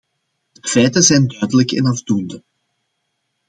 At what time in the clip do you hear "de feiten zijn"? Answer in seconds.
0.53-1.27